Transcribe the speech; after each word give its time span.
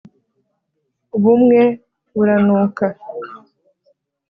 Ubumwe 1.17 1.61
buranuka 2.15 2.85